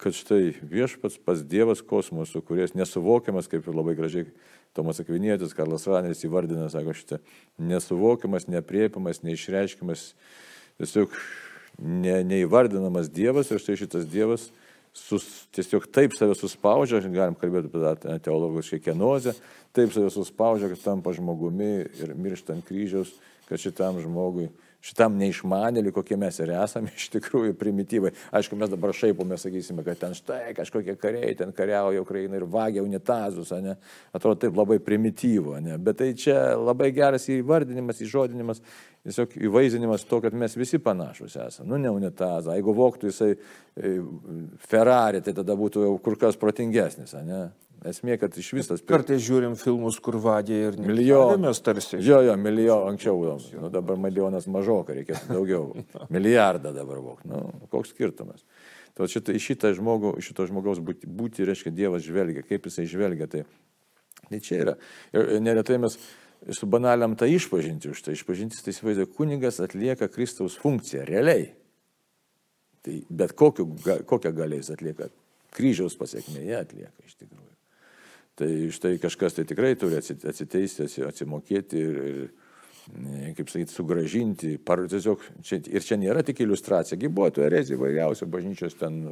kad 0.00 0.16
štai 0.16 0.54
viešpats 0.64 1.20
pas 1.20 1.44
Dievas 1.44 1.84
kosmosų, 1.84 2.40
kuris 2.48 2.72
nesuvokiamas, 2.72 3.50
kaip 3.52 3.68
ir 3.68 3.76
labai 3.76 3.98
gražiai 4.00 4.30
Tomas 4.72 5.02
Akvinėtis, 5.04 5.52
Karlas 5.52 5.84
Raneris 5.90 6.24
įvardina, 6.24 6.70
sako, 6.72 6.96
šitą 6.96 7.20
nesuvokiamas, 7.60 8.48
nepriepiamas, 8.48 9.20
neišreiškiamas, 9.28 10.14
tiesiog 10.80 11.20
ne, 11.80 12.20
neįvardinamas 12.26 13.10
Dievas 13.12 13.50
ir 13.50 13.62
štai 13.62 13.78
šitas 13.80 14.08
Dievas 14.10 14.48
sus, 14.96 15.26
tiesiog 15.54 15.86
taip 15.94 16.14
save 16.18 16.34
suspaudžia, 16.38 17.00
galim 17.14 17.36
kalbėti 17.38 17.70
apie 17.70 17.82
tą 18.02 18.16
teologišką 18.26 18.80
kenozę, 18.88 19.34
taip 19.76 19.94
save 19.94 20.10
suspaudžia, 20.14 20.70
kad 20.72 20.82
tampa 20.84 21.14
žmogumi 21.16 21.72
ir 22.02 22.14
miršta 22.18 22.56
ant 22.56 22.66
kryžiaus, 22.66 23.12
kad 23.48 23.62
šitam 23.62 24.00
žmogui 24.02 24.48
šitam 24.84 25.16
neišmanėliui, 25.20 25.92
kokie 25.94 26.16
mes 26.20 26.38
ir 26.40 26.52
esame, 26.56 26.92
iš 26.98 27.10
tikrųjų 27.14 27.54
primityvai. 27.60 28.12
Aišku, 28.36 28.58
mes 28.60 28.72
dabar 28.72 28.94
šaipome, 28.96 29.38
sakysime, 29.40 29.84
kad 29.86 30.00
ten 30.00 30.16
štai 30.16 30.54
kažkokie 30.56 30.96
kariai, 31.00 31.34
ten 31.38 31.52
kariauja 31.56 32.02
Ukraina 32.02 32.40
ir 32.40 32.46
vagia 32.48 32.84
unitazus, 32.84 33.52
ne? 33.62 33.76
atrodo 34.16 34.40
taip 34.46 34.56
labai 34.56 34.80
primityvo, 34.84 35.58
ne? 35.64 35.76
bet 35.78 36.00
tai 36.00 36.12
čia 36.18 36.56
labai 36.58 36.90
geras 36.96 37.28
įvardinimas, 37.30 38.00
įžodinimas, 38.04 38.64
tiesiog 39.06 39.36
įvaizdinimas 39.48 40.04
to, 40.08 40.20
kad 40.24 40.36
mes 40.36 40.56
visi 40.56 40.80
panašus 40.82 41.36
esame. 41.46 41.68
Nu, 41.70 41.80
ne 41.80 41.92
unitazą, 41.92 42.56
jeigu 42.56 42.74
voktų 42.76 43.12
jisai 43.12 43.32
e, 43.36 43.96
Ferrari, 44.70 45.22
tai 45.24 45.36
tada 45.36 45.56
būtų 45.56 45.84
jau 45.86 45.96
kur 46.04 46.18
kas 46.20 46.40
protingesnis, 46.40 47.16
ne? 47.26 47.48
Esmė, 47.88 48.18
kad 48.20 48.34
iš 48.36 48.50
visas... 48.52 48.82
Kartais 48.84 49.22
žiūrim 49.24 49.54
filmus, 49.56 49.96
kur 50.04 50.18
vadė 50.20 50.56
ir 50.66 50.74
milijonas 50.84 51.62
tarsi. 51.64 51.96
Jo, 52.04 52.18
jo, 52.26 52.34
milijonas, 52.36 52.90
anksčiau, 52.92 53.36
nu, 53.56 53.70
dabar 53.72 53.96
milijonas 54.00 54.48
mažoka, 54.52 54.92
reikėtų 54.98 55.32
daugiau. 55.32 55.62
Milijardą 56.14 56.74
dabar 56.76 57.00
vok. 57.00 57.22
Nu, 57.28 57.40
koks 57.72 57.94
skirtumas. 57.94 58.44
Tai 58.98 59.08
šitą, 59.08 59.32
šitą 59.40 59.70
žmogų, 59.78 60.18
šito 60.24 60.44
žmogaus 60.50 60.82
būti, 60.84 61.08
būti, 61.08 61.46
reiškia, 61.48 61.72
Dievas 61.72 62.04
žvelgia, 62.04 62.44
kaip 62.44 62.68
jisai 62.68 62.84
žvelgia. 62.90 63.30
Tai, 63.32 63.46
tai 64.26 64.40
čia 64.44 64.58
yra. 64.66 64.74
Ir 65.16 65.40
neretai 65.40 65.78
mes 65.80 65.96
subanaliam 66.58 67.16
tą 67.16 67.30
išpažinti 67.32 67.94
už 67.94 68.02
tai. 68.04 68.16
Išpažintis, 68.18 68.60
tai 68.66 68.74
įsivaizduoja, 68.74 69.08
kunigas 69.16 69.60
atlieka 69.64 70.10
Kristaus 70.12 70.58
funkciją, 70.60 71.06
realiai. 71.08 71.48
Tai 72.84 72.98
bet 73.08 73.32
kokiu, 73.36 73.70
kokią 74.08 74.34
galės 74.36 74.68
atlieka, 74.72 75.08
kryžiaus 75.56 75.96
pasiekmėje 76.00 76.60
atlieka 76.60 77.08
iš 77.08 77.16
tikrųjų. 77.16 77.48
Tai 78.38 78.50
štai 78.72 78.98
kažkas 79.02 79.36
tai 79.36 79.44
tikrai 79.48 79.74
turi 79.76 79.98
atsiteisti, 79.98 80.86
atsimokėti 81.04 81.80
ir, 81.80 81.98
ir 82.10 83.34
kaip 83.36 83.50
sakyti, 83.50 83.74
sugražinti. 83.74 84.52
Par, 84.64 84.82
tiesiog, 84.90 85.22
čia, 85.46 85.60
ir 85.68 85.84
čia 85.84 85.98
nėra 86.00 86.22
tik 86.26 86.42
iliustracija, 86.44 86.98
gi 87.00 87.10
buvo 87.12 87.28
tų 87.34 87.44
erezijų 87.46 87.78
įvairiausių, 87.78 88.28
bažnyčios 88.32 88.78
ten, 88.80 89.02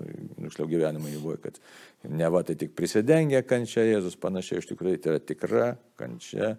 nušliau 0.41 0.69
gyvenimą 0.71 1.13
jų 1.13 1.25
buvo, 1.25 1.37
kad 1.43 1.59
ne 2.09 2.31
va 2.33 2.45
tai 2.47 2.57
tik 2.61 2.75
prisidengia 2.79 3.43
kančia 3.47 3.85
Jėzus 3.87 4.19
panašiai, 4.21 4.63
iš 4.63 4.71
tikrųjų 4.73 5.03
tai 5.03 5.15
yra 5.15 5.25
tikra 5.25 5.73
kančia, 6.01 6.55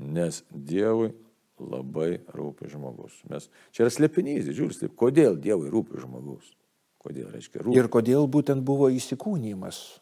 nes 0.00 0.42
Dievui 0.50 1.12
labai 1.60 2.22
rūpi 2.32 2.70
žmogus. 2.72 3.18
Mes, 3.30 3.50
čia 3.74 3.84
yra 3.84 3.92
slėpinys, 3.92 4.46
didžiulis, 4.48 4.80
taip, 4.80 4.96
kodėl 4.98 5.36
Dievui 5.40 5.68
rūpi 5.72 6.00
žmogus. 6.00 6.54
Kodėl 7.00 7.30
reiškia 7.32 7.62
rūpintis? 7.62 7.80
Ir 7.80 7.88
kodėl 7.92 8.26
būtent 8.28 8.64
buvo 8.64 8.90
įsikūnymas. 8.92 10.00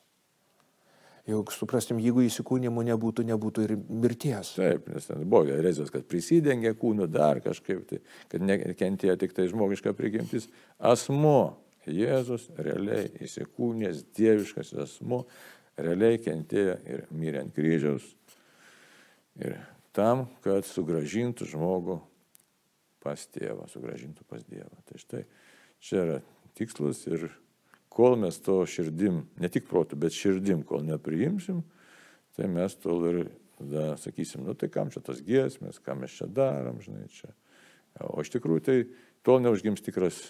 Juk 1.28 1.50
suprastum, 1.52 1.99
jeigu 2.00 2.23
įsikūnymų 2.25 2.87
nebūtų, 2.88 3.25
nebūtų 3.28 3.64
ir 3.66 3.75
mirties. 3.76 4.54
Taip, 4.56 4.87
nes 4.88 5.11
ten 5.11 5.26
buvo 5.28 5.52
erezijos, 5.52 5.90
kad 5.92 6.06
prisidengė 6.08 6.73
kūnu 6.80 7.04
dar 7.12 7.42
kažkaip, 7.44 7.82
tai, 7.90 7.99
kad 8.32 8.44
nekentėjo 8.49 9.18
tik 9.20 9.35
tai 9.37 9.44
žmogiška 9.50 9.92
prigimtis. 9.99 10.49
Asmo, 10.80 11.58
Jėzus 11.88 12.49
realiai 12.56 13.11
įsikūnęs, 13.25 14.06
dieviškas 14.16 14.75
asmo, 14.85 15.23
realiai 15.76 16.18
kentėjo 16.20 16.76
ir 16.88 17.04
mirė 17.12 17.42
ant 17.44 17.54
kryžiaus. 17.56 18.06
Ir 19.38 19.58
tam, 19.97 20.26
kad 20.44 20.66
sugražintų 20.68 21.47
žmogų 21.52 21.99
pas 23.04 23.28
tėvą, 23.35 23.68
sugražintų 23.73 24.25
pas 24.28 24.42
Dievą. 24.49 24.75
Tai 24.88 25.00
štai 25.00 25.23
čia 25.80 26.00
yra 26.02 26.18
tikslas 26.58 27.04
ir 27.08 27.28
kol 27.92 28.16
mes 28.21 28.38
to 28.45 28.61
širdim, 28.68 29.25
ne 29.40 29.50
tik 29.52 29.68
protų, 29.71 29.99
bet 30.00 30.16
širdim, 30.16 30.62
kol 30.66 30.85
nepriimsim, 30.87 31.62
tai 32.37 32.49
mes 32.50 32.76
tol 32.78 33.07
ir 33.11 33.21
tada 33.59 33.92
sakysim, 33.99 34.45
nu 34.47 34.54
tai 34.54 34.71
kam 34.71 34.92
čia 34.95 35.02
tas 35.04 35.23
giesmės, 35.25 35.80
ką 35.83 35.97
mes 35.99 36.14
čia 36.14 36.28
darom, 36.30 36.78
žinai, 36.85 37.09
čia. 37.11 37.33
O 38.07 38.23
iš 38.23 38.30
tikrųjų 38.37 38.62
tai 38.64 38.76
tol 39.26 39.40
neužgims 39.42 39.83
tikras 39.83 40.21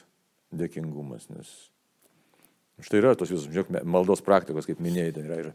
dėkingumas, 0.57 1.29
nes 1.29 1.51
štai 2.81 3.03
yra 3.03 3.13
tos 3.19 3.33
visos, 3.33 3.51
žiūrėk, 3.51 3.83
maldos 3.85 4.23
praktikos, 4.25 4.69
kaip 4.69 4.81
minėjai, 4.81 5.17
ten 5.19 5.29
yra 5.29 5.41
ir 5.43 5.51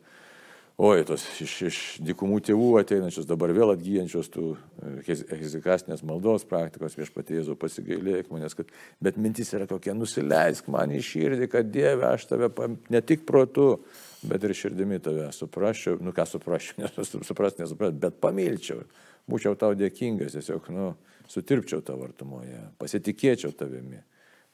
oi, 0.78 1.04
tos 1.06 1.24
iš, 1.44 1.54
iš 1.68 1.80
dikumų 2.02 2.40
tėvų 2.48 2.70
ateinančios, 2.82 3.28
dabar 3.30 3.54
vėl 3.54 3.74
atgyjančios 3.76 4.30
tų 4.34 4.46
e, 4.56 5.16
hezikastinės 5.38 6.02
maldos 6.08 6.48
praktikos 6.50 6.98
viešpatėzų 6.98 7.56
pasigailėk 7.62 8.32
manęs, 8.34 8.56
kad, 8.58 8.72
bet 9.04 9.20
mintis 9.22 9.54
yra 9.54 9.68
tokia, 9.70 9.94
nusileisk 9.98 10.72
man 10.74 10.96
į 10.96 11.04
širdį, 11.06 11.50
kad 11.54 11.70
Dieve, 11.70 12.08
aš 12.10 12.26
tave 12.32 12.50
ne 12.94 13.04
tik 13.06 13.28
protu, 13.30 13.84
bet 14.26 14.44
ir 14.44 14.56
širdimi 14.58 14.98
tave 15.04 15.30
suprasčiau, 15.36 16.02
nu 16.02 16.16
ką 16.16 16.26
suprasčiau, 16.32 16.82
nesuprast, 16.88 17.62
nesuprast, 17.62 18.02
bet 18.02 18.18
pamilčiau, 18.24 18.82
būčiau 19.30 19.54
tau 19.60 19.78
dėkingas, 19.78 20.40
tiesiog, 20.40 20.74
nu, 20.74 20.94
sutirpčiau 21.30 21.86
tavo 21.86 22.10
artumoje, 22.10 22.66
pasitikėčiau 22.82 23.54
tavimi, 23.58 24.02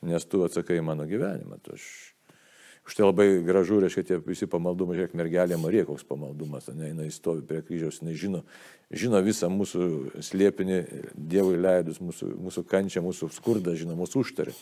nes 0.06 0.32
tu 0.32 0.44
atsakai 0.46 0.82
mano 0.84 1.08
gyvenimą, 1.08 1.64
tu 1.64 1.80
aš 1.80 1.88
Štai 2.90 3.06
labai 3.06 3.28
gražu, 3.46 3.78
reiškia, 3.84 4.04
tie 4.08 4.18
visi 4.26 4.48
pamaldumai, 4.50 4.96
žiūrėk, 4.98 5.14
mergelė 5.20 5.60
Marija, 5.62 5.86
koks 5.86 6.08
pamaldumas, 6.10 6.72
ne, 6.74 6.90
jinai 6.90 7.10
stovi 7.14 7.44
prie 7.46 7.62
kryžiaus, 7.66 8.00
jinai 8.02 8.16
žino, 8.18 8.42
žino 8.90 9.22
visą 9.22 9.52
mūsų 9.54 9.90
slėpinį, 10.26 10.80
Dievui 11.14 11.60
leidus, 11.62 12.00
mūsų, 12.02 12.32
mūsų 12.48 12.64
kančią, 12.70 13.04
mūsų 13.06 13.30
skurdą, 13.36 13.76
žino, 13.78 13.98
mūsų 14.00 14.24
užtarį. 14.26 14.56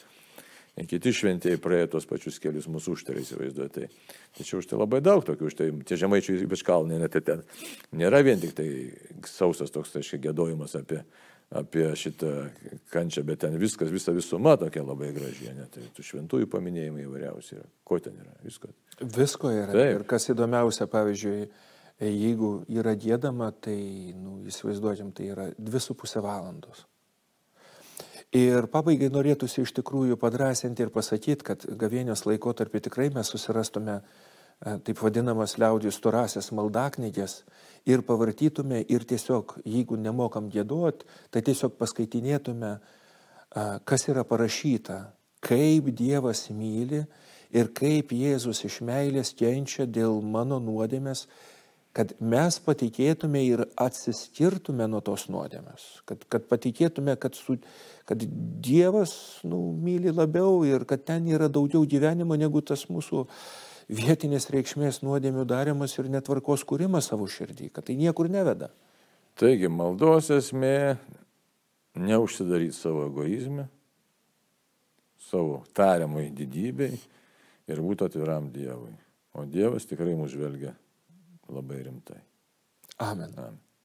Kiti 0.85 1.09
šventėjai 1.15 1.57
praėjo 1.57 1.87
tos 1.95 2.05
pačius 2.05 2.35
kelius 2.41 2.67
mūsų 2.69 2.97
užtarį, 2.97 3.23
įsivaizduoju. 3.23 3.71
Tai, 3.73 3.87
tačiau 4.37 4.59
už 4.61 4.67
tai 4.69 4.77
labai 4.77 4.99
daug 5.01 5.23
tokių, 5.25 5.47
už 5.49 5.55
tai 5.57 5.71
tie 5.89 5.97
žemaičiai 5.97 6.43
ypač 6.45 6.61
kalnai, 6.67 6.99
net 7.01 7.17
ten 7.25 7.41
nėra 7.97 8.21
vien 8.27 8.43
tik 8.43 8.53
tai 8.59 8.67
sausas 9.25 9.73
toks, 9.73 9.95
tai 9.95 10.03
aiškiai, 10.03 10.21
gėdojimas 10.27 10.77
apie, 10.77 11.01
apie 11.49 11.85
šitą 11.95 12.31
kančią, 12.91 13.23
bet 13.27 13.39
ten 13.45 13.55
viskas, 13.59 13.91
visa 13.93 14.11
visuma 14.15 14.57
tokia 14.59 14.83
labai 14.83 15.13
graži, 15.15 15.47
net 15.55 15.71
tai 15.75 15.85
tų 15.95 16.03
šventųjų 16.09 16.49
paminėjimai 16.51 17.05
įvairiausi 17.05 17.55
yra. 17.55 17.67
Ko 17.87 17.99
ten 18.03 18.19
yra? 18.19 18.35
Visko. 18.43 18.73
Visko 18.99 19.53
yra. 19.53 19.71
Taip. 19.71 19.93
Ir 19.95 20.05
kas 20.09 20.27
įdomiausia, 20.33 20.89
pavyzdžiui, 20.91 21.47
jeigu 22.03 22.51
yra 22.75 22.97
gėdama, 22.99 23.53
tai, 23.63 23.79
nu, 24.19 24.41
įsivaizduokim, 24.51 25.13
tai 25.15 25.31
yra 25.31 25.49
dvi 25.55 25.81
su 25.83 25.95
pusė 25.97 26.23
valandos. 26.25 26.83
Ir 28.35 28.67
pabaigai 28.67 29.07
norėtųsi 29.07 29.63
iš 29.63 29.71
tikrųjų 29.77 30.17
padrasinti 30.19 30.83
ir 30.83 30.91
pasakyti, 30.91 31.47
kad 31.47 31.63
gavėnios 31.79 32.25
laikotarpį 32.27 32.81
tikrai 32.89 33.07
mes 33.15 33.31
susirastume 33.31 34.01
uh, 34.01 34.25
taip 34.61 34.97
vadinamas 35.01 35.57
liaudijos 35.61 35.99
turasias 36.01 36.49
maldaknygės 36.55 37.41
ir 37.87 38.01
pavartytume 38.05 38.81
ir 38.89 39.05
tiesiog, 39.07 39.59
jeigu 39.65 39.97
nemokam 40.01 40.49
gėduot, 40.51 41.05
tai 41.31 41.43
tiesiog 41.45 41.77
paskaitinėtume, 41.77 42.71
e, 42.77 43.65
kas 43.85 44.07
yra 44.09 44.25
parašyta, 44.27 45.03
kaip 45.45 45.91
Dievas 45.93 46.47
myli 46.49 47.03
ir 47.53 47.69
kaip 47.77 48.11
Jėzus 48.11 48.65
iš 48.65 48.81
meilės 48.81 49.35
kenčia 49.37 49.85
dėl 49.85 50.19
mano 50.25 50.57
nuodėmės, 50.59 51.27
kad 51.93 52.11
mes 52.19 52.57
patikėtume 52.61 53.39
ir 53.45 53.63
atsiskirtume 53.77 54.85
nuo 54.89 54.99
tos 55.01 55.29
nuodėmės, 55.33 55.85
kad, 56.09 56.25
kad 56.29 56.49
patikėtume, 56.49 57.15
kad, 57.21 57.37
su, 57.37 57.59
kad 58.09 58.25
Dievas 58.25 59.13
nu, 59.45 59.61
myli 59.85 60.11
labiau 60.11 60.65
ir 60.65 60.85
kad 60.89 61.05
ten 61.05 61.29
yra 61.29 61.47
daugiau 61.47 61.85
gyvenimo 61.85 62.37
negu 62.37 62.61
tas 62.61 62.85
mūsų 62.89 63.23
uh, 63.23 63.39
vietinės 63.87 64.49
reikšmės 64.51 65.01
nuodėmių 65.05 65.45
darimas 65.47 65.95
ir 65.97 66.09
netvarkos 66.11 66.65
kūrimas 66.67 67.09
savo 67.11 67.27
širdį, 67.31 67.71
kad 67.73 67.87
tai 67.87 67.95
niekur 67.99 68.29
neveda. 68.31 68.69
Taigi 69.37 69.69
maldos 69.69 70.31
esmė 70.33 70.97
neužsidaryti 71.97 72.75
savo 72.75 73.05
egoizme, 73.07 73.67
savo 75.29 75.61
tariamai 75.77 76.29
didybei 76.35 76.95
ir 77.67 77.83
būti 77.83 78.07
atviram 78.07 78.49
Dievui. 78.53 78.95
O 79.37 79.45
Dievas 79.45 79.85
tikrai 79.85 80.15
mus 80.17 80.33
žvelgia 80.33 80.73
labai 81.53 81.83
rimtai. 81.85 82.19
Amen. 83.03 83.33
Amen. 83.37 83.59